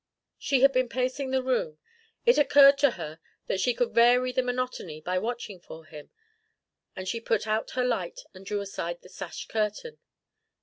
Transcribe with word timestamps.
She 0.39 0.61
had 0.61 0.71
been 0.73 0.89
pacing 0.89 1.29
the 1.29 1.43
room. 1.43 1.77
It 2.25 2.39
occurred 2.39 2.79
to 2.79 2.89
her 2.97 3.19
that 3.45 3.59
she 3.59 3.75
could 3.75 3.93
vary 3.93 4.31
the 4.31 4.41
monotony 4.41 4.99
by 4.99 5.19
watching 5.19 5.59
for 5.59 5.85
him, 5.85 6.09
and 6.95 7.07
she 7.07 7.21
put 7.21 7.45
out 7.45 7.69
her 7.77 7.85
light 7.85 8.21
and 8.33 8.43
drew 8.43 8.61
aside 8.61 9.03
the 9.03 9.09
sash 9.09 9.45
curtain. 9.45 9.99